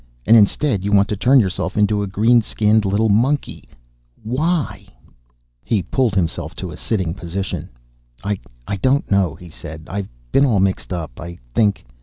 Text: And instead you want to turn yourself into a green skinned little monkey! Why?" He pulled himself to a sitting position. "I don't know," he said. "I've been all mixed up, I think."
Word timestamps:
And 0.25 0.35
instead 0.35 0.83
you 0.83 0.91
want 0.91 1.09
to 1.09 1.15
turn 1.15 1.39
yourself 1.39 1.77
into 1.77 2.01
a 2.01 2.07
green 2.07 2.41
skinned 2.41 2.85
little 2.85 3.07
monkey! 3.07 3.69
Why?" 4.23 4.87
He 5.63 5.83
pulled 5.83 6.15
himself 6.15 6.55
to 6.55 6.71
a 6.71 6.75
sitting 6.75 7.13
position. 7.13 7.69
"I 8.23 8.39
don't 8.81 9.11
know," 9.11 9.35
he 9.35 9.49
said. 9.49 9.83
"I've 9.87 10.09
been 10.31 10.43
all 10.43 10.59
mixed 10.59 10.91
up, 10.91 11.19
I 11.21 11.37
think." 11.53 11.85